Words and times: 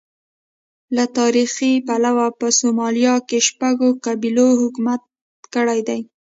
له 0.95 1.03
تاریخي 1.17 1.71
پلوه 1.87 2.27
په 2.39 2.47
سومالیا 2.59 3.15
کې 3.29 3.37
شپږو 3.47 3.89
قبیلو 4.05 4.47
حکومت 4.61 5.01
کړی 5.53 5.79
دی. 5.87 5.99